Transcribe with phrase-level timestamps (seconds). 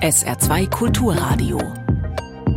[0.00, 1.58] SR2 Kulturradio.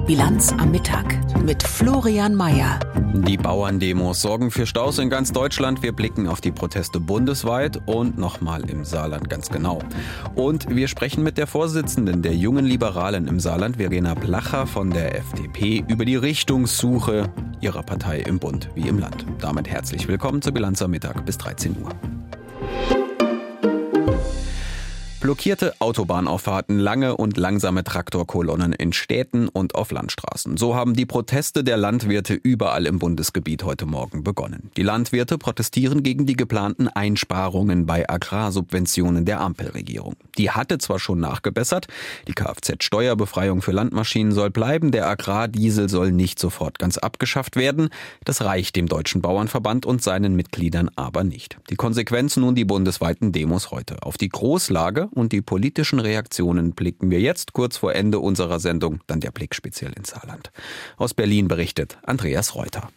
[0.06, 2.80] Bilanz am Mittag mit Florian Mayer.
[3.16, 5.82] Die Bauerndemos sorgen für Staus in ganz Deutschland.
[5.82, 9.80] Wir blicken auf die Proteste bundesweit und nochmal im Saarland ganz genau.
[10.36, 15.18] Und wir sprechen mit der Vorsitzenden der jungen Liberalen im Saarland, Verena Placher von der
[15.18, 19.26] FDP, über die Richtungssuche ihrer Partei im Bund wie im Land.
[19.40, 22.21] Damit herzlich willkommen zur Bilanz am Mittag bis 13 Uhr.
[25.22, 30.58] Blockierte Autobahnauffahrten, lange und langsame Traktorkolonnen in Städten und auf Landstraßen.
[30.58, 34.72] So haben die Proteste der Landwirte überall im Bundesgebiet heute Morgen begonnen.
[34.78, 40.16] Die Landwirte protestieren gegen die geplanten Einsparungen bei Agrarsubventionen der Ampelregierung.
[40.40, 41.86] Die hatte zwar schon nachgebessert,
[42.28, 47.90] die Kfz-Steuerbefreiung für Landmaschinen soll bleiben, der Agrardiesel soll nicht sofort ganz abgeschafft werden.
[48.26, 51.58] Das reicht dem Deutschen Bauernverband und seinen Mitgliedern aber nicht.
[51.70, 54.02] Die Konsequenz nun die bundesweiten Demos heute.
[54.02, 59.02] Auf die Großlage und die politischen Reaktionen blicken wir jetzt kurz vor Ende unserer Sendung,
[59.08, 60.52] dann der Blick speziell ins Saarland.
[60.98, 62.90] Aus Berlin berichtet Andreas Reuter.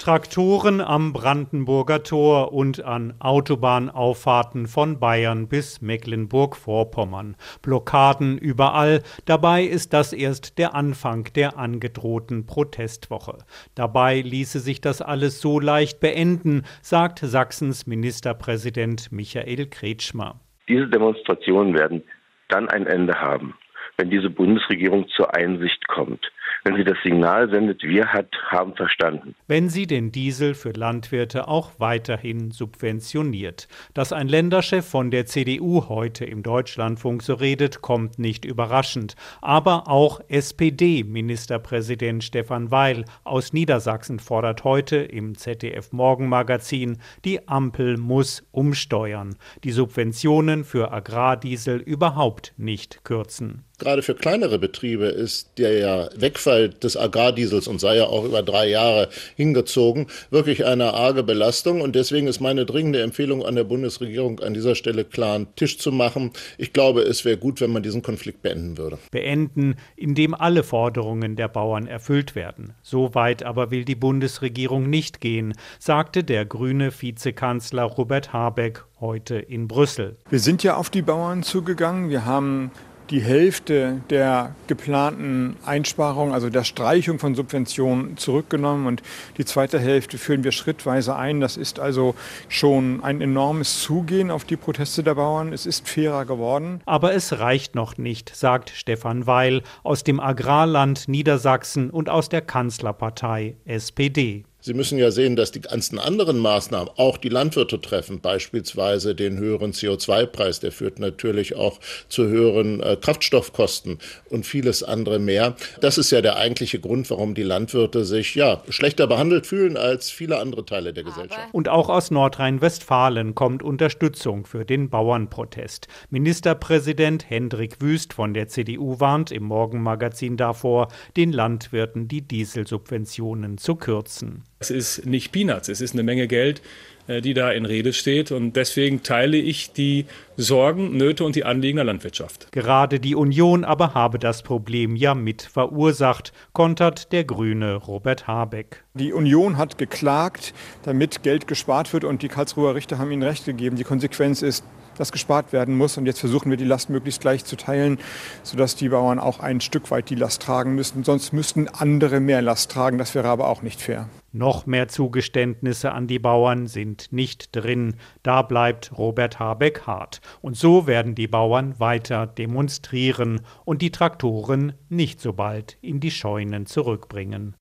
[0.00, 7.36] Traktoren am Brandenburger Tor und an Autobahnauffahrten von Bayern bis Mecklenburg-Vorpommern.
[7.60, 9.02] Blockaden überall.
[9.26, 13.36] Dabei ist das erst der Anfang der angedrohten Protestwoche.
[13.74, 20.40] Dabei ließe sich das alles so leicht beenden, sagt Sachsens Ministerpräsident Michael Kretschmer.
[20.70, 22.04] Diese Demonstrationen werden
[22.46, 23.54] dann ein Ende haben,
[23.96, 26.30] wenn diese Bundesregierung zur Einsicht kommt
[26.64, 29.34] wenn sie das Signal sendet, wir hat, haben verstanden.
[29.46, 33.68] Wenn sie den Diesel für Landwirte auch weiterhin subventioniert.
[33.94, 39.16] Dass ein Länderchef von der CDU heute im Deutschlandfunk so redet, kommt nicht überraschend.
[39.40, 48.46] Aber auch SPD-Ministerpräsident Stefan Weil aus Niedersachsen fordert heute im ZDF Morgenmagazin, die Ampel muss
[48.52, 53.64] umsteuern, die Subventionen für Agrardiesel überhaupt nicht kürzen.
[53.80, 56.10] Gerade für kleinere Betriebe ist der
[56.40, 61.80] Wegfall des Agrardiesels und sei ja auch über drei Jahre hingezogen, wirklich eine arge Belastung.
[61.80, 65.78] Und deswegen ist meine dringende Empfehlung an der Bundesregierung an dieser Stelle klar einen Tisch
[65.78, 66.30] zu machen.
[66.58, 68.98] Ich glaube, es wäre gut, wenn man diesen Konflikt beenden würde.
[69.10, 72.72] Beenden, indem alle Forderungen der Bauern erfüllt werden.
[72.82, 79.36] So weit aber will die Bundesregierung nicht gehen, sagte der grüne Vizekanzler Robert Habeck heute
[79.36, 80.16] in Brüssel.
[80.28, 82.10] Wir sind ja auf die Bauern zugegangen.
[82.10, 82.70] Wir haben
[83.10, 89.02] die Hälfte der geplanten Einsparungen, also der Streichung von Subventionen, zurückgenommen und
[89.36, 91.40] die zweite Hälfte führen wir schrittweise ein.
[91.40, 92.14] Das ist also
[92.48, 95.52] schon ein enormes Zugehen auf die Proteste der Bauern.
[95.52, 96.80] Es ist fairer geworden.
[96.86, 102.42] Aber es reicht noch nicht, sagt Stefan Weil aus dem Agrarland Niedersachsen und aus der
[102.42, 104.44] Kanzlerpartei SPD.
[104.62, 109.38] Sie müssen ja sehen, dass die ganzen anderen Maßnahmen auch die Landwirte treffen, beispielsweise den
[109.38, 115.56] höheren CO2-Preis, der führt natürlich auch zu höheren äh, Kraftstoffkosten und vieles andere mehr.
[115.80, 120.10] Das ist ja der eigentliche Grund, warum die Landwirte sich ja schlechter behandelt fühlen als
[120.10, 121.48] viele andere Teile der Gesellschaft.
[121.52, 125.88] Und auch aus Nordrhein-Westfalen kommt Unterstützung für den Bauernprotest.
[126.10, 133.76] Ministerpräsident Hendrik Wüst von der CDU warnt im Morgenmagazin davor, den Landwirten die Dieselsubventionen zu
[133.76, 134.44] kürzen.
[134.62, 136.60] Es ist nicht Peanuts, es ist eine Menge Geld,
[137.06, 138.30] äh, die da in Rede steht.
[138.30, 140.04] Und deswegen teile ich die
[140.36, 142.52] Sorgen, Nöte und die Anliegen der Landwirtschaft.
[142.52, 148.84] Gerade die Union aber habe das Problem ja mit verursacht, kontert der Grüne Robert Habeck.
[148.92, 153.46] Die Union hat geklagt, damit Geld gespart wird und die Karlsruher Richter haben ihnen Recht
[153.46, 153.76] gegeben.
[153.76, 154.62] Die Konsequenz ist,
[154.98, 155.96] dass gespart werden muss.
[155.96, 157.98] Und jetzt versuchen wir, die Last möglichst gleich zu teilen,
[158.42, 161.02] sodass die Bauern auch ein Stück weit die Last tragen müssen.
[161.02, 162.98] Sonst müssten andere mehr Last tragen.
[162.98, 164.10] Das wäre aber auch nicht fair.
[164.32, 167.96] Noch mehr Zugeständnisse an die Bauern sind nicht drin.
[168.22, 170.20] Da bleibt Robert Habeck hart.
[170.40, 176.12] Und so werden die Bauern weiter demonstrieren und die Traktoren nicht so bald in die
[176.12, 177.56] Scheunen zurückbringen.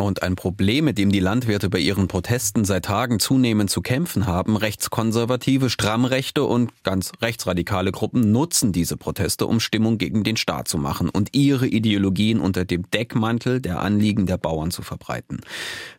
[0.00, 4.28] Und ein Problem, mit dem die Landwirte bei ihren Protesten seit Tagen zunehmend zu kämpfen
[4.28, 10.68] haben, rechtskonservative, strammrechte und ganz rechtsradikale Gruppen nutzen diese Proteste, um Stimmung gegen den Staat
[10.68, 15.40] zu machen und ihre Ideologien unter dem Deckmantel der Anliegen der Bauern zu verbreiten.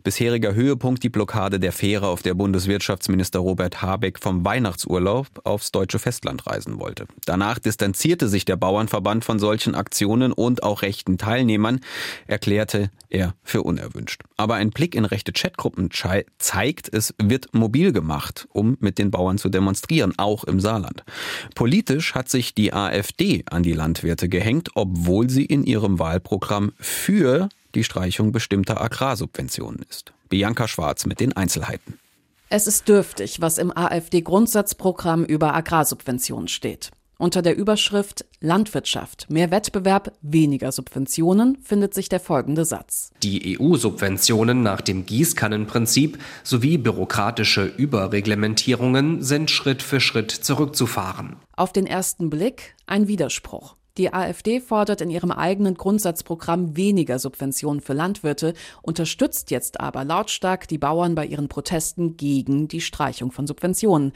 [0.01, 6.00] Bisheriger Höhepunkt die Blockade der Fähre, auf der Bundeswirtschaftsminister Robert Habeck vom Weihnachtsurlaub aufs deutsche
[6.00, 7.06] Festland reisen wollte.
[7.25, 11.81] Danach distanzierte sich der Bauernverband von solchen Aktionen und auch rechten Teilnehmern,
[12.27, 14.24] erklärte er für unerwünscht erwünscht.
[14.38, 15.89] Aber ein Blick in rechte Chatgruppen
[16.38, 21.03] zeigt, es wird mobil gemacht, um mit den Bauern zu demonstrieren, auch im Saarland.
[21.56, 27.50] Politisch hat sich die AfD an die Landwirte gehängt, obwohl sie in ihrem Wahlprogramm für
[27.75, 30.13] die Streichung bestimmter Agrarsubventionen ist.
[30.30, 32.00] Bianca Schwarz mit den Einzelheiten.
[32.50, 36.89] Es ist dürftig, was im AfD-Grundsatzprogramm über Agrarsubventionen steht.
[37.21, 43.12] Unter der Überschrift Landwirtschaft, mehr Wettbewerb, weniger Subventionen findet sich der folgende Satz.
[43.21, 51.36] Die EU-Subventionen nach dem Gießkannenprinzip sowie bürokratische Überreglementierungen sind Schritt für Schritt zurückzufahren.
[51.57, 53.75] Auf den ersten Blick ein Widerspruch.
[53.98, 60.69] Die AfD fordert in ihrem eigenen Grundsatzprogramm weniger Subventionen für Landwirte, unterstützt jetzt aber lautstark
[60.69, 64.13] die Bauern bei ihren Protesten gegen die Streichung von Subventionen.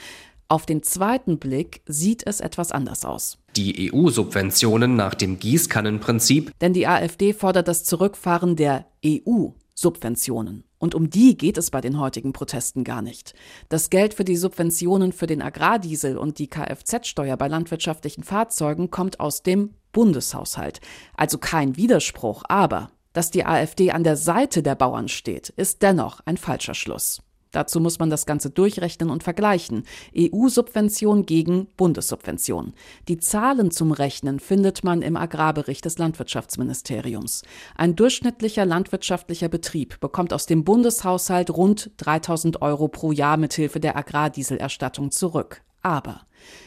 [0.54, 3.40] Auf den zweiten Blick sieht es etwas anders aus.
[3.56, 6.52] Die EU-Subventionen nach dem Gießkannenprinzip.
[6.62, 10.64] Denn die AfD fordert das Zurückfahren der EU-Subventionen.
[10.78, 13.34] Und um die geht es bei den heutigen Protesten gar nicht.
[13.70, 19.20] Das Geld für die Subventionen für den Agrardiesel und die Kfz-Steuer bei landwirtschaftlichen Fahrzeugen kommt
[19.20, 20.82] aus dem Bundeshaushalt.
[21.18, 26.20] Also kein Widerspruch, aber dass die AfD an der Seite der Bauern steht, ist dennoch
[26.26, 27.24] ein falscher Schluss.
[27.54, 29.86] Dazu muss man das Ganze durchrechnen und vergleichen.
[30.18, 32.74] EU-Subvention gegen Bundessubvention.
[33.08, 37.44] Die Zahlen zum Rechnen findet man im Agrarbericht des Landwirtschaftsministeriums.
[37.76, 43.96] Ein durchschnittlicher landwirtschaftlicher Betrieb bekommt aus dem Bundeshaushalt rund 3000 Euro pro Jahr mithilfe der
[43.96, 45.62] Agrardieselerstattung zurück.
[45.84, 46.22] Aber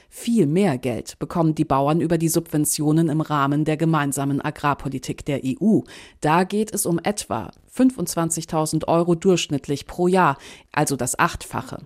[0.09, 5.41] viel mehr Geld bekommen die Bauern über die Subventionen im Rahmen der gemeinsamen Agrarpolitik der
[5.45, 5.81] EU.
[6.21, 10.39] Da geht es um etwa 25.000 Euro durchschnittlich pro Jahr,
[10.73, 11.79] also das Achtfache.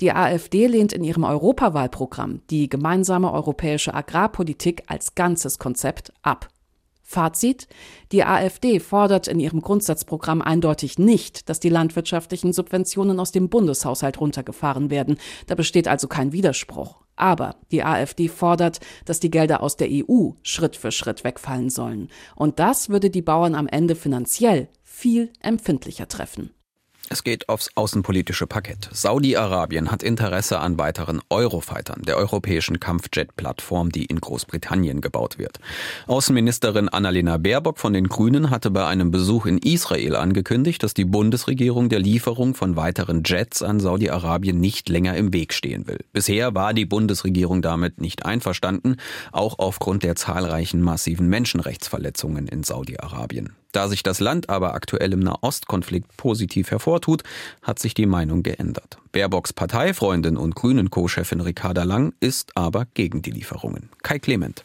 [0.00, 6.48] Die AfD lehnt in ihrem Europawahlprogramm die gemeinsame europäische Agrarpolitik als ganzes Konzept ab.
[7.10, 7.68] Fazit.
[8.12, 14.20] Die AfD fordert in ihrem Grundsatzprogramm eindeutig nicht, dass die landwirtschaftlichen Subventionen aus dem Bundeshaushalt
[14.20, 15.16] runtergefahren werden.
[15.46, 17.00] Da besteht also kein Widerspruch.
[17.16, 22.10] Aber die AfD fordert, dass die Gelder aus der EU Schritt für Schritt wegfallen sollen.
[22.36, 26.50] Und das würde die Bauern am Ende finanziell viel empfindlicher treffen.
[27.10, 28.90] Es geht aufs außenpolitische Parkett.
[28.92, 35.58] Saudi-Arabien hat Interesse an weiteren Eurofightern, der europäischen Kampfjet-Plattform, die in Großbritannien gebaut wird.
[36.06, 41.06] Außenministerin Annalena Baerbock von den Grünen hatte bei einem Besuch in Israel angekündigt, dass die
[41.06, 46.04] Bundesregierung der Lieferung von weiteren Jets an Saudi-Arabien nicht länger im Weg stehen will.
[46.12, 48.96] Bisher war die Bundesregierung damit nicht einverstanden,
[49.32, 53.57] auch aufgrund der zahlreichen massiven Menschenrechtsverletzungen in Saudi-Arabien.
[53.72, 57.22] Da sich das Land aber aktuell im Nahostkonflikt positiv hervortut,
[57.62, 58.98] hat sich die Meinung geändert.
[59.12, 63.90] Baerbocks Parteifreundin und Grünen-Co-Chefin Ricarda Lang ist aber gegen die Lieferungen.
[64.02, 64.64] Kai Clement.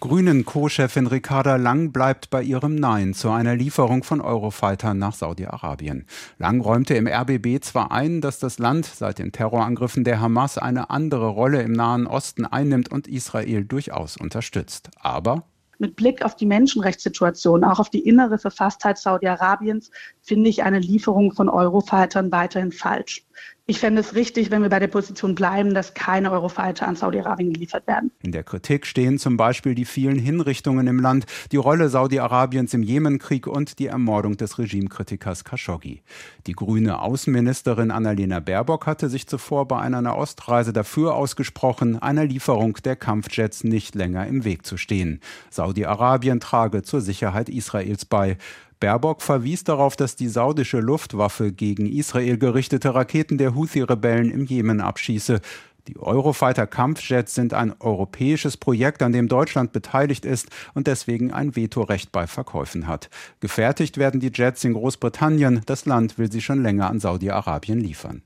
[0.00, 6.04] Grünen-Co-Chefin Ricarda Lang bleibt bei ihrem Nein zu einer Lieferung von Eurofightern nach Saudi-Arabien.
[6.36, 10.90] Lang räumte im RBB zwar ein, dass das Land seit den Terrorangriffen der Hamas eine
[10.90, 14.90] andere Rolle im Nahen Osten einnimmt und Israel durchaus unterstützt.
[15.00, 15.44] Aber
[15.78, 19.90] mit Blick auf die Menschenrechtssituation, auch auf die innere Verfasstheit Saudi-Arabiens,
[20.20, 23.24] finde ich eine Lieferung von Eurofightern weiterhin falsch.
[23.66, 27.54] Ich fände es richtig, wenn wir bei der Position bleiben, dass keine Eurofighter an Saudi-Arabien
[27.54, 28.10] geliefert werden.
[28.22, 32.82] In der Kritik stehen zum Beispiel die vielen Hinrichtungen im Land, die Rolle Saudi-Arabiens im
[32.82, 36.02] Jemenkrieg und die Ermordung des Regimekritikers Khashoggi.
[36.46, 42.74] Die grüne Außenministerin Annalena Baerbock hatte sich zuvor bei einer Nahostreise dafür ausgesprochen, einer Lieferung
[42.84, 45.20] der Kampfjets nicht länger im Weg zu stehen.
[45.48, 48.36] Saudi-Arabien trage zur Sicherheit Israels bei.
[48.84, 54.82] Baerbock verwies darauf, dass die saudische Luftwaffe gegen Israel gerichtete Raketen der Houthi-Rebellen im Jemen
[54.82, 55.40] abschieße.
[55.88, 62.12] Die Eurofighter-Kampfjets sind ein europäisches Projekt, an dem Deutschland beteiligt ist und deswegen ein Vetorecht
[62.12, 63.08] bei Verkäufen hat.
[63.40, 65.62] Gefertigt werden die Jets in Großbritannien.
[65.64, 68.22] Das Land will sie schon länger an Saudi-Arabien liefern.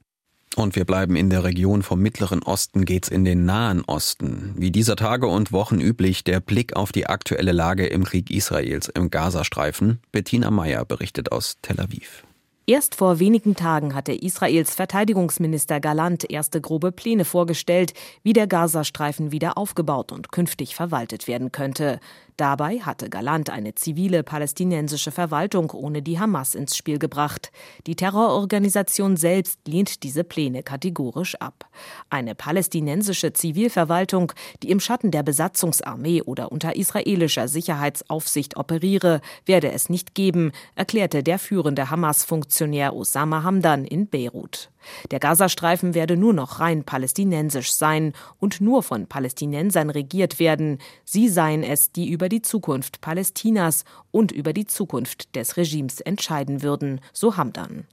[0.58, 4.54] Und wir bleiben in der Region vom Mittleren Osten, geht's in den Nahen Osten.
[4.56, 8.88] Wie dieser Tage und Wochen üblich, der Blick auf die aktuelle Lage im Krieg Israels
[8.88, 10.00] im Gazastreifen.
[10.10, 12.24] Bettina Meyer berichtet aus Tel Aviv.
[12.66, 19.30] Erst vor wenigen Tagen hatte Israels Verteidigungsminister Galant erste grobe Pläne vorgestellt, wie der Gazastreifen
[19.30, 22.00] wieder aufgebaut und künftig verwaltet werden könnte.
[22.38, 27.50] Dabei hatte Galant eine zivile palästinensische Verwaltung ohne die Hamas ins Spiel gebracht.
[27.88, 31.68] Die Terrororganisation selbst lehnt diese Pläne kategorisch ab.
[32.10, 39.88] Eine palästinensische Zivilverwaltung, die im Schatten der Besatzungsarmee oder unter israelischer Sicherheitsaufsicht operiere, werde es
[39.88, 44.70] nicht geben, erklärte der führende Hamas-Funktionär Osama Hamdan in Beirut.
[45.10, 50.78] Der Gazastreifen werde nur noch rein palästinensisch sein und nur von Palästinensern regiert werden.
[51.04, 56.62] Sie seien es, die über die Zukunft Palästinas und über die Zukunft des Regimes entscheiden
[56.62, 57.86] würden, so Hamdan.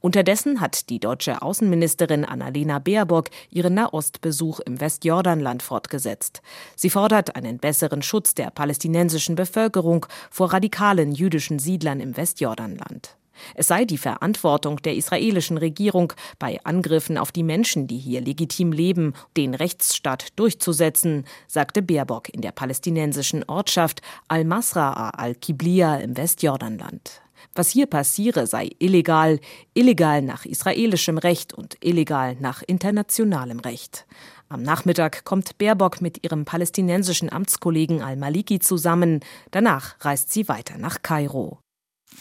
[0.00, 6.42] Unterdessen hat die deutsche Außenministerin Annalena Baerbock ihren Nahostbesuch im Westjordanland fortgesetzt.
[6.76, 13.16] Sie fordert einen besseren Schutz der palästinensischen Bevölkerung vor radikalen jüdischen Siedlern im Westjordanland.
[13.54, 18.72] Es sei die Verantwortung der israelischen Regierung, bei Angriffen auf die Menschen, die hier legitim
[18.72, 27.22] leben, den Rechtsstaat durchzusetzen, sagte Baerbock in der palästinensischen Ortschaft Al-Masra'a al-Kiblia im Westjordanland.
[27.54, 29.40] Was hier passiere, sei illegal,
[29.74, 34.06] illegal nach israelischem Recht und illegal nach internationalem Recht.
[34.48, 39.20] Am Nachmittag kommt Baerbock mit ihrem palästinensischen Amtskollegen al-Maliki zusammen.
[39.50, 41.58] Danach reist sie weiter nach Kairo.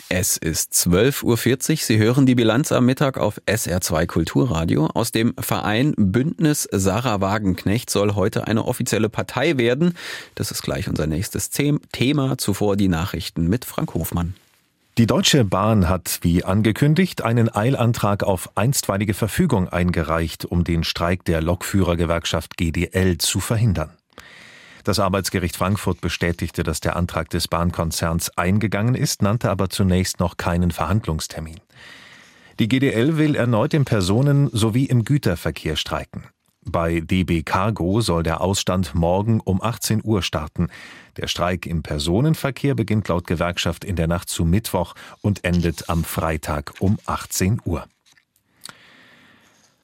[0.09, 1.23] Es ist 12.40
[1.71, 1.77] Uhr.
[1.77, 4.87] Sie hören die Bilanz am Mittag auf SR2 Kulturradio.
[4.93, 9.95] Aus dem Verein Bündnis Sarah Wagenknecht soll heute eine offizielle Partei werden.
[10.35, 12.37] Das ist gleich unser nächstes Thema.
[12.37, 14.33] Zuvor die Nachrichten mit Frank Hofmann.
[14.97, 21.25] Die Deutsche Bahn hat, wie angekündigt, einen Eilantrag auf einstweilige Verfügung eingereicht, um den Streik
[21.25, 23.91] der Lokführergewerkschaft GDL zu verhindern.
[24.87, 30.37] Das Arbeitsgericht Frankfurt bestätigte, dass der Antrag des Bahnkonzerns eingegangen ist, nannte aber zunächst noch
[30.37, 31.59] keinen Verhandlungstermin.
[32.57, 36.23] Die GDL will erneut im Personen- sowie im Güterverkehr streiken.
[36.63, 40.69] Bei DB Cargo soll der Ausstand morgen um 18 Uhr starten.
[41.17, 46.05] Der Streik im Personenverkehr beginnt laut Gewerkschaft in der Nacht zu Mittwoch und endet am
[46.05, 47.83] Freitag um 18 Uhr.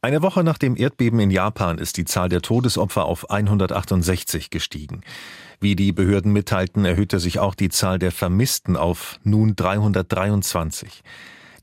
[0.04, 5.00] Eine Woche nach dem Erdbeben in Japan ist die Zahl der Todesopfer auf 168 gestiegen.
[5.62, 11.04] Wie die Behörden mitteilten, erhöhte sich auch die Zahl der Vermissten auf nun 323.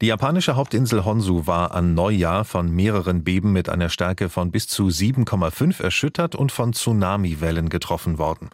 [0.01, 4.69] Die japanische Hauptinsel Honsu war an Neujahr von mehreren Beben mit einer Stärke von bis
[4.69, 8.49] zu 7,5 erschüttert und von Tsunamiwellen getroffen worden.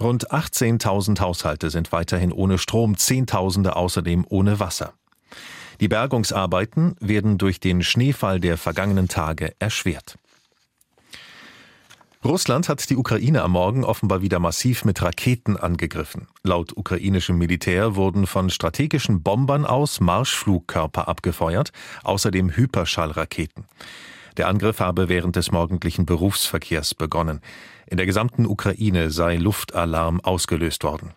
[0.00, 4.94] Rund 18.000 Haushalte sind weiterhin ohne Strom, Zehntausende außerdem ohne Wasser.
[5.80, 10.16] Die Bergungsarbeiten werden durch den Schneefall der vergangenen Tage erschwert.
[12.24, 16.28] Russland hat die Ukraine am Morgen offenbar wieder massiv mit Raketen angegriffen.
[16.44, 21.72] Laut ukrainischem Militär wurden von strategischen Bombern aus Marschflugkörper abgefeuert,
[22.04, 23.64] außerdem Hyperschallraketen.
[24.36, 27.40] Der Angriff habe während des morgendlichen Berufsverkehrs begonnen.
[27.86, 31.10] In der gesamten Ukraine sei Luftalarm ausgelöst worden.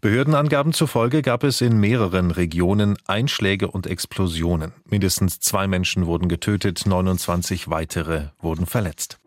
[0.00, 4.72] Behördenangaben zufolge gab es in mehreren Regionen Einschläge und Explosionen.
[4.88, 9.18] Mindestens zwei Menschen wurden getötet, 29 weitere wurden verletzt.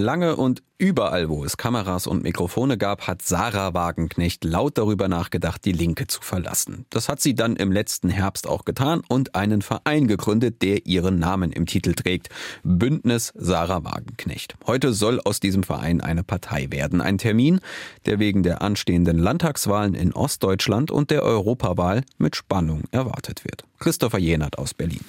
[0.00, 5.62] Lange und überall, wo es Kameras und Mikrofone gab, hat Sarah Wagenknecht laut darüber nachgedacht,
[5.64, 6.86] die Linke zu verlassen.
[6.88, 11.18] Das hat sie dann im letzten Herbst auch getan und einen Verein gegründet, der ihren
[11.18, 12.30] Namen im Titel trägt.
[12.62, 14.56] Bündnis Sarah Wagenknecht.
[14.66, 17.02] Heute soll aus diesem Verein eine Partei werden.
[17.02, 17.60] Ein Termin,
[18.06, 23.64] der wegen der anstehenden Landtagswahlen in Ostdeutschland und der Europawahl mit Spannung erwartet wird.
[23.78, 25.04] Christopher Jenert aus Berlin.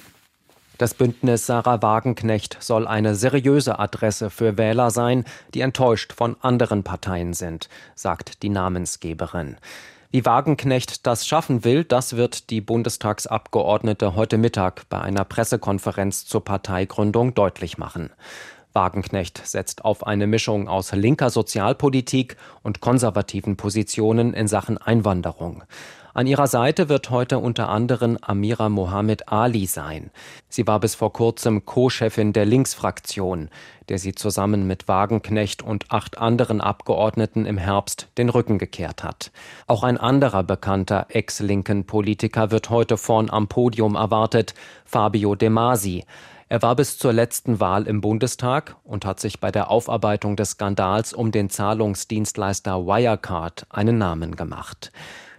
[0.82, 5.24] Das Bündnis Sarah Wagenknecht soll eine seriöse Adresse für Wähler sein,
[5.54, 9.58] die enttäuscht von anderen Parteien sind, sagt die Namensgeberin.
[10.10, 16.44] Wie Wagenknecht das schaffen will, das wird die Bundestagsabgeordnete heute Mittag bei einer Pressekonferenz zur
[16.44, 18.10] Parteigründung deutlich machen.
[18.72, 25.62] Wagenknecht setzt auf eine Mischung aus linker Sozialpolitik und konservativen Positionen in Sachen Einwanderung.
[26.14, 30.10] An ihrer Seite wird heute unter anderem Amira Mohamed Ali sein.
[30.46, 33.48] Sie war bis vor kurzem Co-Chefin der Linksfraktion,
[33.88, 39.32] der sie zusammen mit Wagenknecht und acht anderen Abgeordneten im Herbst den Rücken gekehrt hat.
[39.66, 44.52] Auch ein anderer bekannter ex-linken Politiker wird heute vorn am Podium erwartet,
[44.84, 46.04] Fabio De Masi.
[46.50, 50.50] Er war bis zur letzten Wahl im Bundestag und hat sich bei der Aufarbeitung des
[50.50, 54.92] Skandals um den Zahlungsdienstleister Wirecard einen Namen gemacht.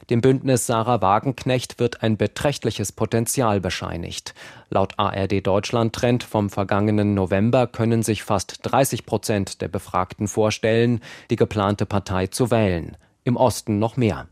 [0.10, 4.34] Dem Bündnis Sarah Wagenknecht wird ein beträchtliches Potenzial bescheinigt.
[4.70, 11.02] Laut ARD Deutschland Trend vom vergangenen November können sich fast 30 Prozent der Befragten vorstellen,
[11.30, 12.98] die geplante Partei zu wählen.
[13.24, 14.28] Im Osten noch mehr.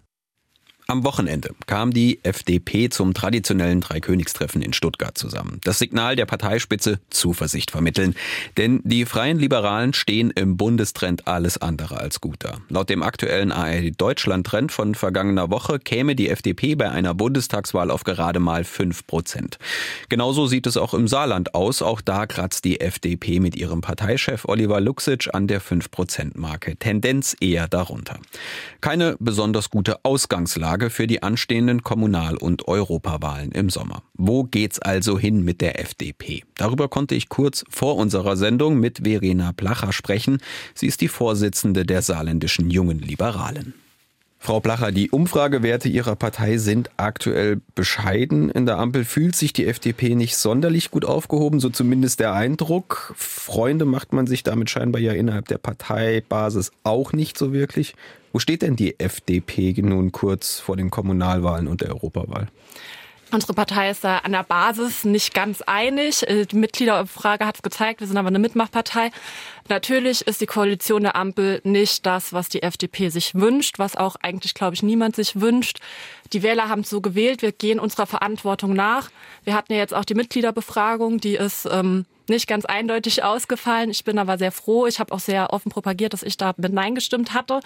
[0.92, 5.62] Am Wochenende kam die FDP zum traditionellen Dreikönigstreffen in Stuttgart zusammen.
[5.64, 8.14] Das Signal der Parteispitze Zuversicht vermitteln.
[8.58, 12.58] Denn die Freien Liberalen stehen im Bundestrend alles andere als gut da.
[12.68, 17.90] Laut dem aktuellen ARD Deutschland Trend von vergangener Woche käme die FDP bei einer Bundestagswahl
[17.90, 19.60] auf gerade mal 5 Prozent.
[20.10, 21.82] Genauso sieht es auch im Saarland aus.
[21.82, 26.76] Auch da kratzt die FDP mit ihrem Parteichef Oliver Luxic an der 5 Prozent Marke.
[26.76, 28.20] Tendenz eher darunter.
[28.82, 34.02] Keine besonders gute Ausgangslage Frage für die anstehenden Kommunal- und Europawahlen im Sommer.
[34.16, 36.44] Wo geht's also hin mit der FDP?
[36.56, 40.40] Darüber konnte ich kurz vor unserer Sendung mit Verena Placher sprechen.
[40.74, 43.76] Sie ist die Vorsitzende der saarländischen Jungen Liberalen.
[44.44, 48.50] Frau Blacher, die Umfragewerte Ihrer Partei sind aktuell bescheiden.
[48.50, 53.14] In der Ampel fühlt sich die FDP nicht sonderlich gut aufgehoben, so zumindest der Eindruck.
[53.16, 57.94] Freunde macht man sich damit scheinbar ja innerhalb der Parteibasis auch nicht so wirklich.
[58.34, 62.48] Wo steht denn die FDP nun kurz vor den Kommunalwahlen und der Europawahl?
[63.34, 66.28] Unsere Partei ist da an der Basis nicht ganz einig.
[66.28, 69.12] Äh, die Mitgliederumfrage hat es gezeigt, wir sind aber eine Mitmachpartei.
[69.70, 74.18] Natürlich ist die Koalition der Ampel nicht das, was die FDP sich wünscht, was auch
[74.22, 75.80] eigentlich, glaube ich, niemand sich wünscht.
[76.34, 79.10] Die Wähler haben es so gewählt, wir gehen unserer Verantwortung nach.
[79.46, 83.92] Wir hatten ja jetzt auch die Mitgliederbefragung, die ist ähm, nicht ganz eindeutig ausgefallen.
[83.92, 84.88] Ich bin aber sehr froh.
[84.88, 87.62] Ich habe auch sehr offen propagiert, dass ich da mit Nein gestimmt hatte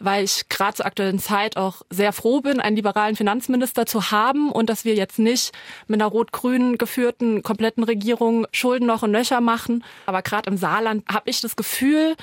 [0.00, 4.50] weil ich gerade zur aktuellen Zeit auch sehr froh bin, einen liberalen Finanzminister zu haben
[4.50, 5.52] und dass wir jetzt nicht
[5.86, 9.84] mit einer rot-grün geführten kompletten Regierung Schulden noch und Löcher machen.
[10.06, 12.14] Aber gerade im Saarland habe ich das Gefühl,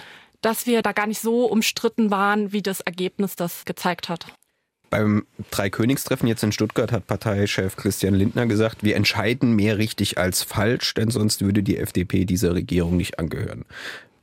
[0.41, 4.27] dass wir da gar nicht so umstritten waren, wie das Ergebnis das gezeigt hat.
[4.91, 10.43] Beim Dreikönigstreffen jetzt in Stuttgart hat Parteichef Christian Lindner gesagt, wir entscheiden mehr richtig als
[10.43, 13.65] falsch, denn sonst würde die FDP dieser Regierung nicht angehören.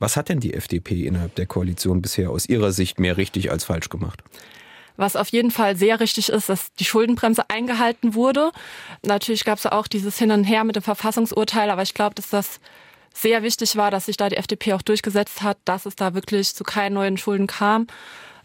[0.03, 3.63] Was hat denn die FDP innerhalb der Koalition bisher aus Ihrer Sicht mehr richtig als
[3.63, 4.21] falsch gemacht?
[4.97, 8.51] Was auf jeden Fall sehr richtig ist, dass die Schuldenbremse eingehalten wurde.
[9.01, 12.29] Natürlich gab es auch dieses Hin und Her mit dem Verfassungsurteil, aber ich glaube, dass
[12.29, 12.59] das
[13.13, 16.53] sehr wichtig war, dass sich da die FDP auch durchgesetzt hat, dass es da wirklich
[16.55, 17.87] zu keinen neuen Schulden kam.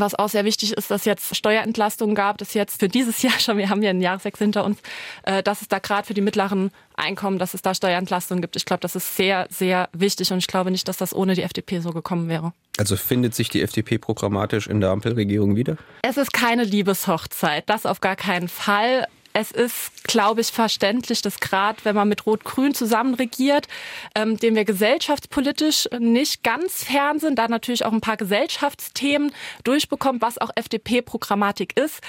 [0.00, 3.58] Was auch sehr wichtig ist, dass jetzt Steuerentlastungen gab, dass jetzt für dieses Jahr schon,
[3.58, 4.78] wir haben ja einen Jahreswechsel hinter uns,
[5.25, 8.54] äh, dass es da gerade für die mittleren Einkommen, dass es da Steuerentlastungen gibt.
[8.54, 11.42] Ich glaube, das ist sehr, sehr wichtig und ich glaube nicht, dass das ohne die
[11.42, 12.52] FDP so gekommen wäre.
[12.76, 15.76] Also findet sich die FDP programmatisch in der Ampelregierung wieder?
[16.02, 21.40] Es ist keine Liebeshochzeit, das auf gar keinen Fall es ist, glaube ich, verständlich, dass
[21.40, 23.66] gerade wenn man mit Rot-Grün zusammen regiert,
[24.14, 29.32] ähm, dem wir gesellschaftspolitisch nicht ganz fern sind, da natürlich auch ein paar Gesellschaftsthemen
[29.64, 32.00] durchbekommt, was auch FDP-Programmatik ist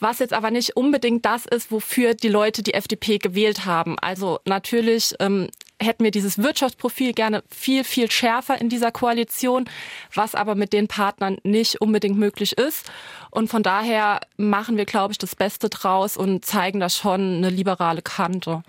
[0.00, 3.98] was jetzt aber nicht unbedingt das ist, wofür die Leute die FDP gewählt haben.
[3.98, 9.68] Also natürlich ähm, hätten wir dieses Wirtschaftsprofil gerne viel, viel schärfer in dieser Koalition,
[10.14, 12.90] was aber mit den Partnern nicht unbedingt möglich ist.
[13.30, 17.50] Und von daher machen wir, glaube ich, das Beste draus und zeigen da schon eine
[17.50, 18.62] liberale Kante.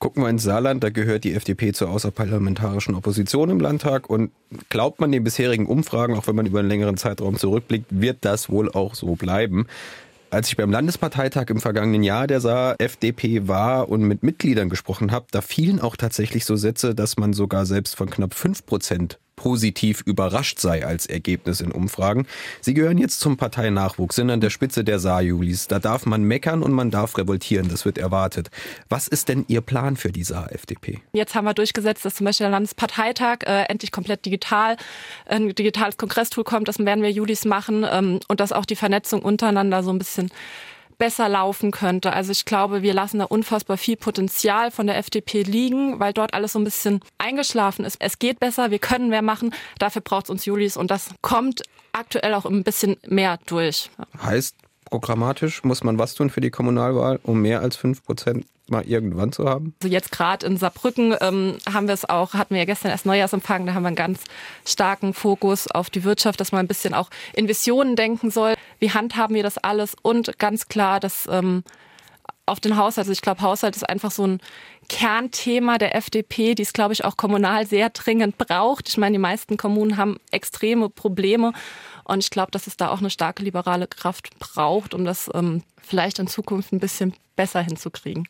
[0.00, 4.32] Gucken wir ins Saarland, da gehört die FDP zur außerparlamentarischen Opposition im Landtag und
[4.68, 8.50] glaubt man den bisherigen Umfragen, auch wenn man über einen längeren Zeitraum zurückblickt, wird das
[8.50, 9.66] wohl auch so bleiben.
[10.34, 15.12] Als ich beim Landesparteitag im vergangenen Jahr der Saar FDP war und mit Mitgliedern gesprochen
[15.12, 19.20] habe, da fielen auch tatsächlich so Sätze, dass man sogar selbst von knapp fünf Prozent
[19.36, 22.26] positiv überrascht sei als Ergebnis in Umfragen.
[22.60, 25.68] Sie gehören jetzt zum Parteinachwuchs, sind an der Spitze der Saarjulis.
[25.68, 28.50] Da darf man meckern und man darf revoltieren, das wird erwartet.
[28.88, 31.00] Was ist denn Ihr Plan für die Saar-FDP?
[31.12, 34.76] Jetzt haben wir durchgesetzt, dass zum Beispiel der Landesparteitag äh, endlich komplett digital,
[35.26, 36.68] ein digitales Kongresstool kommt.
[36.68, 40.30] Das werden wir Julis machen ähm, und dass auch die Vernetzung untereinander so ein bisschen
[40.98, 42.12] besser laufen könnte.
[42.12, 46.34] Also ich glaube, wir lassen da unfassbar viel Potenzial von der FDP liegen, weil dort
[46.34, 47.96] alles so ein bisschen eingeschlafen ist.
[48.00, 49.54] Es geht besser, wir können mehr machen.
[49.78, 53.90] Dafür braucht es uns Julis und das kommt aktuell auch ein bisschen mehr durch.
[54.22, 58.84] Heißt, programmatisch muss man was tun für die Kommunalwahl, um mehr als fünf Prozent mal
[58.84, 59.74] irgendwann zu haben?
[59.82, 63.06] Also jetzt gerade in Saarbrücken ähm, haben wir es auch, hatten wir ja gestern erst
[63.06, 64.20] Neujahrsempfang, da haben wir einen ganz
[64.64, 68.54] starken Fokus auf die Wirtschaft, dass man ein bisschen auch in Visionen denken soll.
[68.78, 69.94] Wie handhaben wir das alles?
[70.02, 71.62] Und ganz klar, dass ähm,
[72.46, 74.40] auf den Haushalt, also ich glaube, Haushalt ist einfach so ein
[74.88, 78.88] Kernthema der FDP, die es, glaube ich, auch kommunal sehr dringend braucht.
[78.88, 81.52] Ich meine, die meisten Kommunen haben extreme Probleme.
[82.04, 85.62] Und ich glaube, dass es da auch eine starke liberale Kraft braucht, um das ähm,
[85.80, 88.28] vielleicht in Zukunft ein bisschen besser hinzukriegen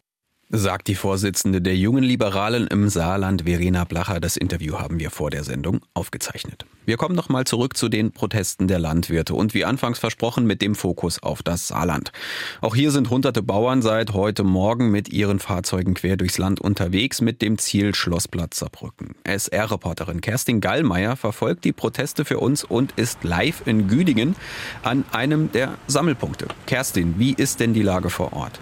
[0.51, 4.21] sagt die Vorsitzende der Jungen Liberalen im Saarland, Verena Blacher.
[4.21, 6.67] Das Interview haben wir vor der Sendung aufgezeichnet.
[6.87, 10.75] Wir kommen nochmal zurück zu den Protesten der Landwirte und wie anfangs versprochen mit dem
[10.75, 12.13] Fokus auf das Saarland.
[12.61, 17.21] Auch hier sind hunderte Bauern seit heute Morgen mit ihren Fahrzeugen quer durchs Land unterwegs
[17.21, 19.15] mit dem Ziel Schlossplatz Saarbrücken.
[19.25, 24.37] SR-Reporterin Kerstin Gallmeier verfolgt die Proteste für uns und ist live in Güdingen
[24.83, 26.49] an einem der Sammelpunkte.
[26.67, 28.61] Kerstin, wie ist denn die Lage vor Ort?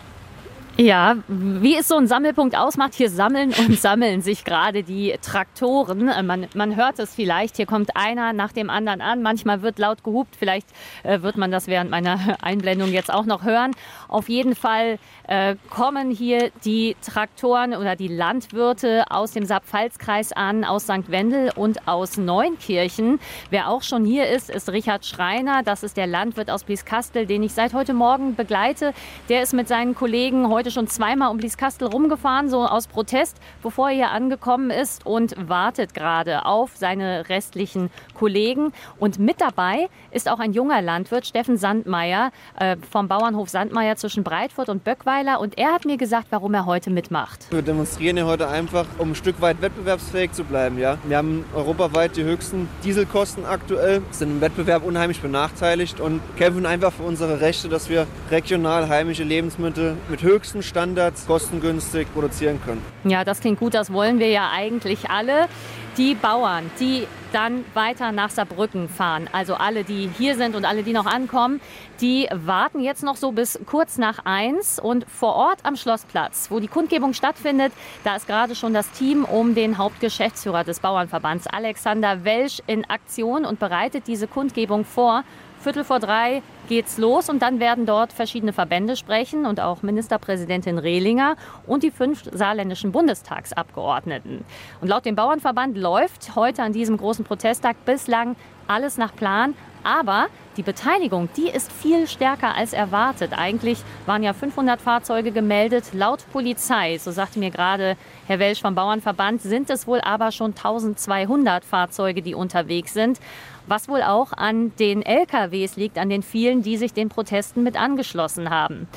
[0.79, 6.09] Ja, wie es so ein Sammelpunkt ausmacht, hier sammeln und sammeln sich gerade die Traktoren.
[6.09, 9.21] Äh, man, man hört es vielleicht, hier kommt einer nach dem anderen an.
[9.21, 10.67] Manchmal wird laut gehupt, vielleicht
[11.03, 13.73] äh, wird man das während meiner Einblendung jetzt auch noch hören.
[14.09, 20.65] Auf jeden Fall äh, kommen hier die Traktoren oder die Landwirte aus dem Saarpfalz-Kreis an,
[20.65, 21.11] aus St.
[21.11, 23.21] Wendel und aus Neunkirchen.
[23.51, 25.63] Wer auch schon hier ist, ist Richard Schreiner.
[25.63, 28.95] Das ist der Landwirt aus Blieskastel, den ich seit heute Morgen begleite.
[29.29, 33.37] Der ist mit seinen Kollegen heute heute schon zweimal um Blieskastel rumgefahren, so aus Protest,
[33.65, 38.73] bevor er hier angekommen ist und wartet gerade auf seine restlichen Kollegen.
[39.01, 44.23] Und mit dabei ist auch ein junger Landwirt, Steffen Sandmeier, äh, vom Bauernhof Sandmeier zwischen
[44.23, 45.41] Breitfurt und Böckweiler.
[45.41, 47.51] Und er hat mir gesagt, warum er heute mitmacht.
[47.51, 50.79] Wir demonstrieren hier heute einfach, um ein Stück weit wettbewerbsfähig zu bleiben.
[50.79, 50.97] Ja?
[51.03, 56.93] Wir haben europaweit die höchsten Dieselkosten aktuell, sind im Wettbewerb unheimlich benachteiligt und kämpfen einfach
[56.93, 62.83] für unsere Rechte, dass wir regional heimische Lebensmittel mit höchsten Standards kostengünstig produzieren können.
[63.05, 65.49] Ja, das klingt gut, das wollen wir ja eigentlich alle.
[65.97, 70.83] Die Bauern, die dann weiter nach Saarbrücken fahren, also alle, die hier sind und alle,
[70.83, 71.61] die noch ankommen,
[72.01, 76.61] die warten jetzt noch so bis kurz nach eins und vor Ort am Schlossplatz, wo
[76.61, 77.73] die Kundgebung stattfindet,
[78.05, 83.45] da ist gerade schon das Team um den Hauptgeschäftsführer des Bauernverbands, Alexander Welsch, in Aktion
[83.45, 85.25] und bereitet diese Kundgebung vor.
[85.63, 90.77] Viertel vor drei geht's los und dann werden dort verschiedene Verbände sprechen und auch Ministerpräsidentin
[90.77, 91.37] Rehlinger
[91.69, 94.45] und die fünf saarländischen Bundestagsabgeordneten.
[94.81, 98.35] Und laut dem Bauernverband läuft heute an diesem großen Protesttag bislang
[98.67, 99.55] alles nach Plan.
[99.85, 103.33] Aber die Beteiligung, die ist viel stärker als erwartet.
[103.37, 105.87] Eigentlich waren ja 500 Fahrzeuge gemeldet.
[105.93, 107.97] Laut Polizei, so sagte mir gerade
[108.27, 113.19] Herr Welsch vom Bauernverband, sind es wohl aber schon 1200 Fahrzeuge, die unterwegs sind
[113.67, 117.77] was wohl auch an den LKWs liegt, an den vielen, die sich den Protesten mit
[117.77, 118.89] angeschlossen haben.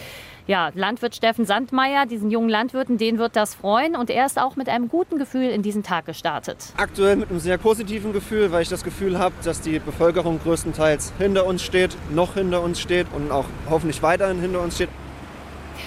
[0.48, 4.56] Ja, Landwirt Steffen Sandmeier, diesen jungen Landwirten, den wird das freuen und er ist auch
[4.56, 6.58] mit einem guten Gefühl in diesen Tag gestartet.
[6.78, 11.14] Aktuell mit einem sehr positiven Gefühl, weil ich das Gefühl habe, dass die Bevölkerung größtenteils
[11.18, 14.90] hinter uns steht, noch hinter uns steht und auch hoffentlich weiterhin hinter uns steht.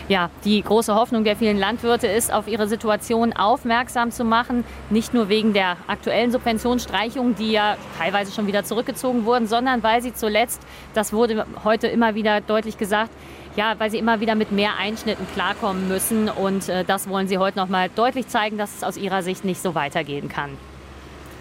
[0.09, 4.65] Ja, die große Hoffnung der vielen Landwirte ist, auf ihre Situation aufmerksam zu machen.
[4.91, 10.03] Nicht nur wegen der aktuellen Subventionsstreichungen, die ja teilweise schon wieder zurückgezogen wurden, sondern weil
[10.03, 10.61] sie zuletzt,
[10.95, 13.11] das wurde heute immer wieder deutlich gesagt,
[13.57, 16.29] ja, weil sie immer wieder mit mehr Einschnitten klarkommen müssen.
[16.29, 19.45] Und äh, das wollen sie heute noch mal deutlich zeigen, dass es aus ihrer Sicht
[19.45, 20.51] nicht so weitergehen kann.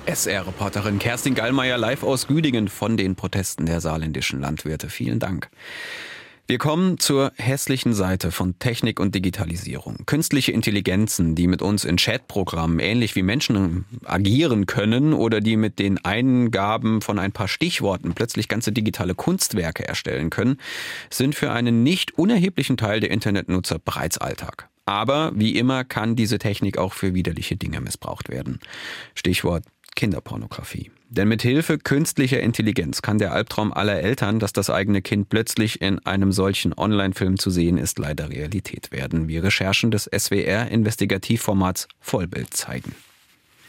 [0.08, 4.90] SR-Reporterin Kerstin Gallmeier live aus Güdingen von den Protesten der saarländischen Landwirte.
[4.90, 5.50] Vielen Dank.
[6.50, 10.06] Wir kommen zur hässlichen Seite von Technik und Digitalisierung.
[10.06, 15.78] Künstliche Intelligenzen, die mit uns in Chatprogrammen ähnlich wie Menschen agieren können oder die mit
[15.78, 20.58] den Eingaben von ein paar Stichworten plötzlich ganze digitale Kunstwerke erstellen können,
[21.10, 24.70] sind für einen nicht unerheblichen Teil der Internetnutzer bereits Alltag.
[24.86, 28.62] Aber wie immer kann diese Technik auch für widerliche Dinge missbraucht werden.
[29.16, 29.66] Stichwort
[29.98, 30.92] Kinderpornografie.
[31.10, 35.82] Denn mit Hilfe künstlicher Intelligenz kann der Albtraum aller Eltern, dass das eigene Kind plötzlich
[35.82, 42.54] in einem solchen Online-Film zu sehen ist, leider Realität werden, wie Recherchen des SWR-Investigativformats Vollbild
[42.54, 42.94] zeigen.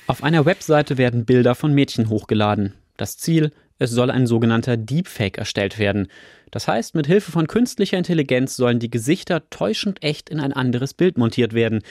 [0.08, 2.74] Auf einer Webseite werden Bilder von Mädchen hochgeladen.
[2.96, 6.08] Das Ziel, es soll ein sogenannter Deepfake erstellt werden.
[6.50, 10.92] Das heißt, mit Hilfe von künstlicher Intelligenz sollen die Gesichter täuschend echt in ein anderes
[10.92, 11.82] Bild montiert werden.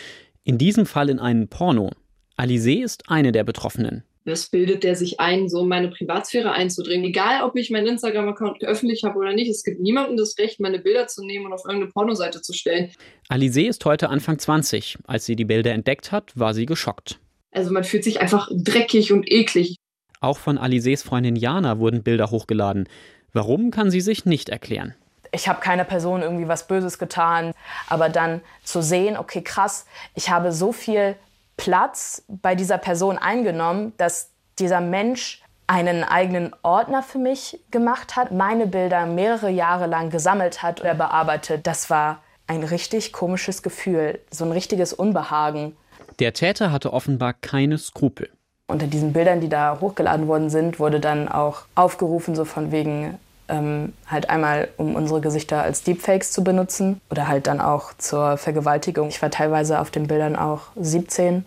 [0.44, 1.92] In diesem Fall in einen Porno.
[2.36, 4.04] Alice ist eine der Betroffenen.
[4.28, 7.06] Das bildet der sich ein, so in meine Privatsphäre einzudringen.
[7.06, 10.80] Egal, ob ich meinen Instagram-Account öffentlich habe oder nicht, es gibt niemandem das Recht, meine
[10.80, 12.92] Bilder zu nehmen und auf irgendeine Pornoseite zu stellen.
[13.30, 14.98] Alice ist heute Anfang 20.
[15.08, 17.20] Als sie die Bilder entdeckt hat, war sie geschockt.
[17.52, 19.78] Also man fühlt sich einfach dreckig und eklig.
[20.20, 22.90] Auch von Alices Freundin Jana wurden Bilder hochgeladen.
[23.32, 24.94] Warum kann sie sich nicht erklären
[25.32, 27.52] ich habe keiner Person irgendwie was Böses getan,
[27.90, 29.86] aber dann zu sehen, okay, krass,
[30.16, 31.16] ich habe so viel
[31.58, 38.32] Platz bei dieser Person eingenommen, dass dieser Mensch einen eigenen Ordner für mich gemacht hat,
[38.32, 41.68] meine Bilder mehrere Jahre lang gesammelt hat oder bearbeitet.
[41.68, 45.76] Das war ein richtig komisches Gefühl, so ein richtiges Unbehagen.
[46.20, 48.30] Der Täter hatte offenbar keine Skrupel.
[48.68, 53.18] Unter diesen Bildern, die da hochgeladen worden sind, wurde dann auch aufgerufen, so von wegen,
[53.48, 58.38] ähm, halt einmal, um unsere Gesichter als Deepfakes zu benutzen oder halt dann auch zur
[58.38, 59.10] Vergewaltigung.
[59.10, 61.46] Ich war teilweise auf den Bildern auch 17,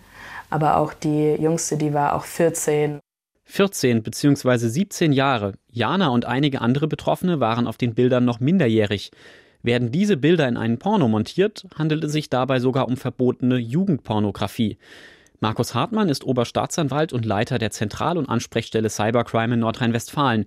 [0.48, 3.00] aber auch die jüngste, die war auch 14.
[3.44, 4.56] 14 bzw.
[4.68, 5.54] 17 Jahre.
[5.70, 9.10] Jana und einige andere Betroffene waren auf den Bildern noch minderjährig.
[9.62, 14.78] Werden diese Bilder in einen Porno montiert, handelt es sich dabei sogar um verbotene Jugendpornografie.
[15.40, 20.44] Markus Hartmann ist Oberstaatsanwalt und Leiter der Zentral- und Ansprechstelle Cybercrime in Nordrhein-Westfalen.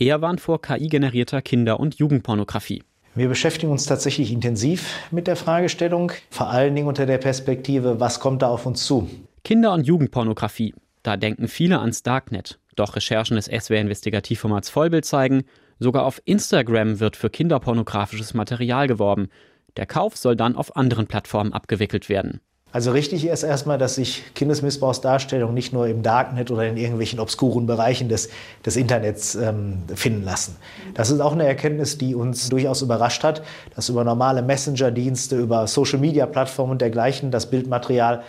[0.00, 2.82] Er warnt vor KI-generierter Kinder- und Jugendpornografie.
[3.14, 8.18] Wir beschäftigen uns tatsächlich intensiv mit der Fragestellung, vor allen Dingen unter der Perspektive, was
[8.18, 9.10] kommt da auf uns zu?
[9.44, 10.74] Kinder- und Jugendpornografie.
[11.02, 12.58] Da denken viele ans Darknet.
[12.76, 15.42] Doch Recherchen des SWR-Investigativformats Vollbild zeigen,
[15.78, 19.28] sogar auf Instagram wird für kinderpornografisches Material geworben.
[19.76, 22.40] Der Kauf soll dann auf anderen Plattformen abgewickelt werden.
[22.72, 27.66] Also richtig ist erstmal, dass sich Kindesmissbrauchsdarstellungen nicht nur im Darknet oder in irgendwelchen obskuren
[27.66, 28.30] Bereichen des,
[28.64, 30.56] des Internets ähm, finden lassen.
[30.94, 33.42] Das ist auch eine Erkenntnis, die uns durchaus überrascht hat,
[33.74, 38.22] dass über normale Messenger-Dienste, über Social-Media-Plattformen und dergleichen das Bildmaterial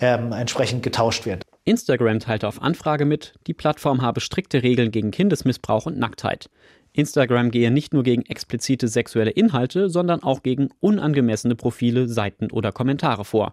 [0.00, 1.42] ähm, entsprechend getauscht wird.
[1.64, 6.48] Instagram teilte auf Anfrage mit, die Plattform habe strikte Regeln gegen Kindesmissbrauch und Nacktheit.
[6.96, 12.72] Instagram gehe nicht nur gegen explizite sexuelle Inhalte, sondern auch gegen unangemessene Profile, Seiten oder
[12.72, 13.52] Kommentare vor.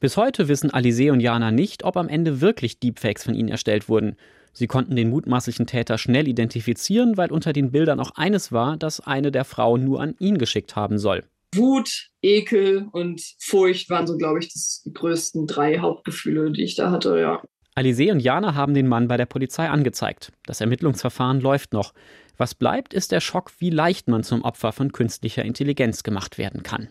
[0.00, 3.88] Bis heute wissen Alice und Jana nicht, ob am Ende wirklich Deepfakes von ihnen erstellt
[3.88, 4.16] wurden.
[4.52, 9.00] Sie konnten den mutmaßlichen Täter schnell identifizieren, weil unter den Bildern auch eines war, das
[9.00, 11.24] eine der Frauen nur an ihn geschickt haben soll.
[11.54, 16.90] Wut, Ekel und Furcht waren so, glaube ich, die größten drei Hauptgefühle, die ich da
[16.90, 17.42] hatte, ja.
[17.76, 20.30] Alice und Jana haben den Mann bei der Polizei angezeigt.
[20.46, 21.92] Das Ermittlungsverfahren läuft noch.
[22.36, 26.62] Was bleibt, ist der Schock, wie leicht man zum Opfer von künstlicher Intelligenz gemacht werden
[26.62, 26.88] kann.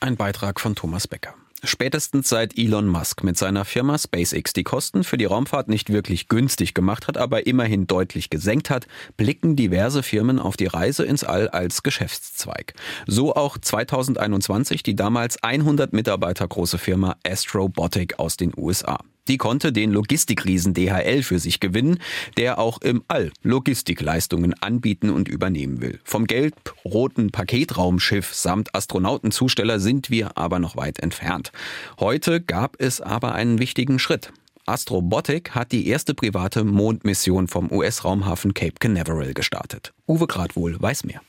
[0.00, 1.34] Ein Beitrag von Thomas Becker.
[1.66, 6.28] Spätestens seit Elon Musk mit seiner Firma SpaceX die Kosten für die Raumfahrt nicht wirklich
[6.28, 11.24] günstig gemacht hat, aber immerhin deutlich gesenkt hat, blicken diverse Firmen auf die Reise ins
[11.24, 12.74] All als Geschäftszweig.
[13.06, 18.98] So auch 2021 die damals 100 Mitarbeiter große Firma Astrobotic aus den USA.
[19.28, 21.98] Die konnte den Logistikriesen DHL für sich gewinnen,
[22.36, 25.98] der auch im All Logistikleistungen anbieten und übernehmen will.
[26.04, 31.52] Vom gelb-roten Paketraumschiff samt Astronautenzusteller sind wir aber noch weit entfernt.
[31.98, 34.30] Heute gab es aber einen wichtigen Schritt.
[34.66, 39.92] Astrobotic hat die erste private Mondmission vom US-Raumhafen Cape Canaveral gestartet.
[40.06, 41.20] Uwe Gradwohl weiß mehr.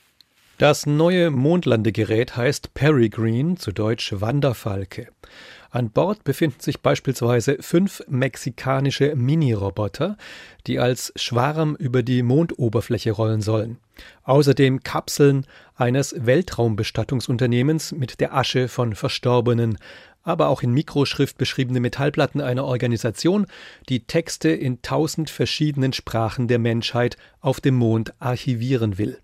[0.58, 5.08] Das neue Mondlandegerät heißt Peregrine, zu Deutsch Wanderfalke.
[5.70, 10.16] An Bord befinden sich beispielsweise fünf mexikanische Mini-Roboter,
[10.66, 13.78] die als Schwarm über die Mondoberfläche rollen sollen.
[14.24, 19.78] Außerdem Kapseln eines Weltraumbestattungsunternehmens mit der Asche von Verstorbenen,
[20.22, 23.46] aber auch in Mikroschrift beschriebene Metallplatten einer Organisation,
[23.88, 29.18] die Texte in tausend verschiedenen Sprachen der Menschheit auf dem Mond archivieren will.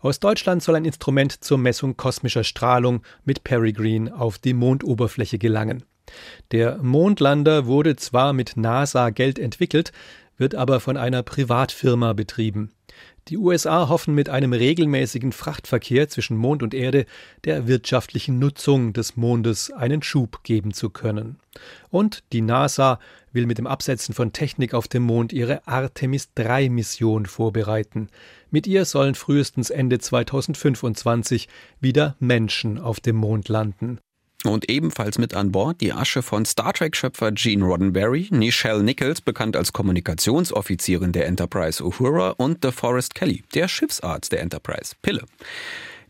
[0.00, 5.84] Aus Deutschland soll ein Instrument zur Messung kosmischer Strahlung mit Peregrine auf die Mondoberfläche gelangen.
[6.52, 9.92] Der Mondlander wurde zwar mit NASA-Geld entwickelt,
[10.36, 12.72] wird aber von einer Privatfirma betrieben.
[13.28, 17.04] Die USA hoffen mit einem regelmäßigen Frachtverkehr zwischen Mond und Erde
[17.44, 21.38] der wirtschaftlichen Nutzung des Mondes einen Schub geben zu können.
[21.90, 22.98] Und die NASA
[23.32, 28.08] will mit dem Absetzen von Technik auf dem Mond ihre Artemis 3 Mission vorbereiten.
[28.50, 31.48] Mit ihr sollen frühestens Ende 2025
[31.80, 33.98] wieder Menschen auf dem Mond landen.
[34.44, 39.56] Und ebenfalls mit an Bord die Asche von Star Trek-Schöpfer Gene Roddenberry, Nichelle Nichols, bekannt
[39.56, 45.24] als Kommunikationsoffizierin der Enterprise Uhura, und DeForest Kelly, der Schiffsarzt der Enterprise, Pille.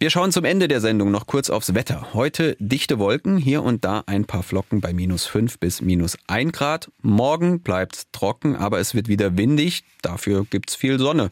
[0.00, 2.14] Wir schauen zum Ende der Sendung noch kurz aufs Wetter.
[2.14, 6.52] Heute dichte Wolken, hier und da ein paar Flocken bei minus 5 bis minus 1
[6.52, 6.88] Grad.
[7.02, 9.82] Morgen bleibt trocken, aber es wird wieder windig.
[10.02, 11.30] Dafür gibt's viel Sonne.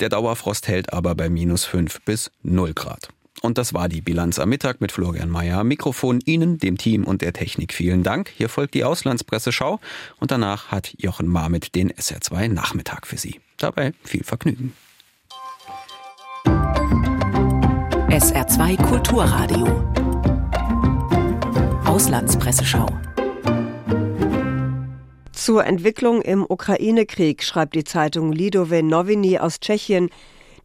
[0.00, 3.10] Der Dauerfrost hält aber bei minus 5 bis 0 Grad.
[3.42, 5.64] Und das war die Bilanz am Mittag mit Florian Mayer.
[5.64, 8.30] Mikrofon Ihnen, dem Team und der Technik vielen Dank.
[8.36, 9.80] Hier folgt die Auslandspresseschau
[10.18, 13.40] und danach hat Jochen Marmit den SR2 Nachmittag für Sie.
[13.56, 14.74] Dabei viel Vergnügen.
[18.10, 19.66] SR2 Kulturradio.
[21.86, 22.88] Auslandspresseschau.
[25.32, 30.10] Zur Entwicklung im Ukraine-Krieg schreibt die Zeitung Lidové Noviny aus Tschechien,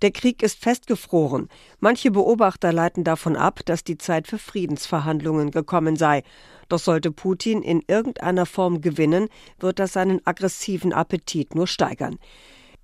[0.02, 1.50] der Krieg ist festgefroren.
[1.80, 6.24] Manche Beobachter leiten davon ab, dass die Zeit für Friedensverhandlungen gekommen sei.
[6.70, 9.28] Doch sollte Putin in irgendeiner Form gewinnen,
[9.60, 12.18] wird das seinen aggressiven Appetit nur steigern.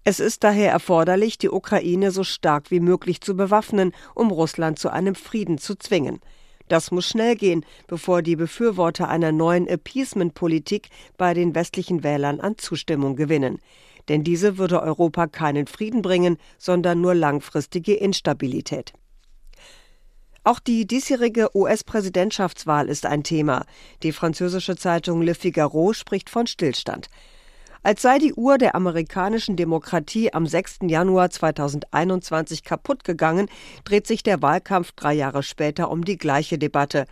[0.04, 4.90] Es ist daher erforderlich, die Ukraine so stark wie möglich zu bewaffnen, um Russland zu
[4.90, 6.20] einem Frieden zu zwingen.
[6.70, 12.58] Das muss schnell gehen, bevor die Befürworter einer neuen Appeasement-Politik bei den westlichen Wählern an
[12.58, 13.60] Zustimmung gewinnen
[14.10, 18.94] denn diese würde Europa keinen Frieden bringen, sondern nur langfristige Instabilität.
[20.44, 23.66] Auch die diesjährige US-Präsidentschaftswahl ist ein Thema.
[24.02, 27.10] Die französische Zeitung Le Figaro spricht von Stillstand.
[27.84, 30.80] Als sei die Uhr der amerikanischen Demokratie am 6.
[30.84, 33.50] Januar 2021 kaputt gegangen,
[33.84, 37.06] dreht sich der Wahlkampf drei Jahre später um die gleiche Debatte.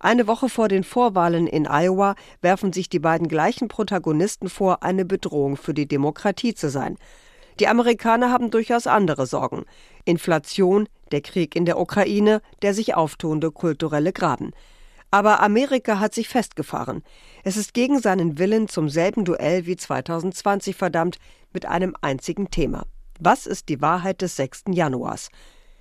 [0.00, 5.04] Eine Woche vor den Vorwahlen in Iowa werfen sich die beiden gleichen Protagonisten vor, eine
[5.04, 6.96] Bedrohung für die Demokratie zu sein.
[7.58, 9.64] Die Amerikaner haben durchaus andere Sorgen.
[10.04, 14.52] Inflation, der Krieg in der Ukraine, der sich auftuende kulturelle Graben.
[15.10, 17.02] Aber Amerika hat sich festgefahren.
[17.42, 21.18] Es ist gegen seinen Willen zum selben Duell wie 2020 verdammt,
[21.52, 22.84] mit einem einzigen Thema.
[23.18, 24.64] Was ist die Wahrheit des 6.
[24.68, 25.30] Januars?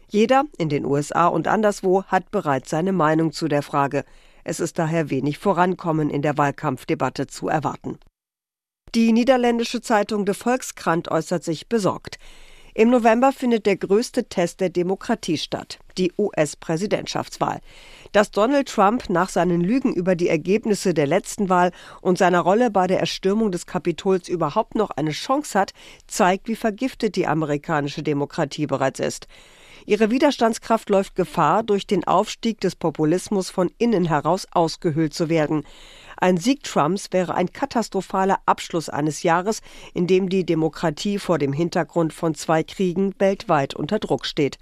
[0.10, 4.06] Jeder, in den USA und anderswo, hat bereits seine Meinung zu der Frage.
[4.44, 8.00] Es ist daher wenig Vorankommen in der Wahlkampfdebatte zu erwarten.
[8.96, 12.18] Die niederländische Zeitung De Volkskrant äußert sich besorgt.
[12.74, 17.60] Im November findet der größte Test der Demokratie statt, die US-Präsidentschaftswahl.
[18.12, 22.70] Dass Donald Trump nach seinen Lügen über die Ergebnisse der letzten Wahl und seiner Rolle
[22.70, 25.74] bei der Erstürmung des Kapitols überhaupt noch eine Chance hat,
[26.06, 29.28] zeigt, wie vergiftet die amerikanische Demokratie bereits ist.
[29.90, 35.64] Ihre Widerstandskraft läuft Gefahr, durch den Aufstieg des Populismus von innen heraus ausgehöhlt zu werden.
[36.18, 39.62] Ein Sieg Trumps wäre ein katastrophaler Abschluss eines Jahres,
[39.94, 44.58] in dem die Demokratie vor dem Hintergrund von zwei Kriegen weltweit unter Druck steht.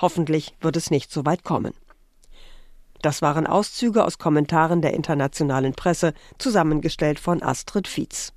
[0.00, 1.72] Hoffentlich wird es nicht so weit kommen.
[3.00, 8.32] Das waren Auszüge aus Kommentaren der internationalen Presse, zusammengestellt von Astrid Fietz.